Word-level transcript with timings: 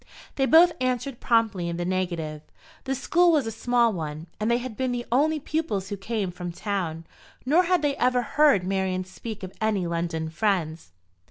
They 0.35 0.47
both 0.47 0.71
answered 0.81 1.19
promptly 1.19 1.69
in 1.69 1.77
the 1.77 1.85
negative. 1.85 2.41
The 2.85 2.95
school 2.95 3.31
was 3.31 3.45
a 3.45 3.51
small 3.51 3.93
one, 3.93 4.25
and 4.39 4.49
they 4.49 4.57
had 4.57 4.75
been 4.75 4.91
the 4.91 5.05
only 5.11 5.39
pupils 5.39 5.89
who 5.89 5.95
came 5.95 6.31
from 6.31 6.51
town; 6.51 7.05
nor 7.45 7.65
had 7.65 7.83
they 7.83 7.95
ever 7.97 8.23
heard 8.23 8.63
Marian 8.63 9.05
speak 9.05 9.43
of 9.43 9.53
any 9.61 9.85
London 9.85 10.31
friends. 10.31 10.91